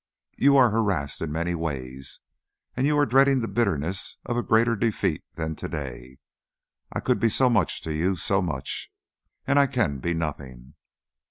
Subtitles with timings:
[0.39, 2.21] You are harassed in many ways,
[2.75, 6.17] and you are dreading the bitterness of a greater defeat than today.
[6.91, 8.91] I could be so much to you so much.
[9.45, 10.73] And I can be nothing.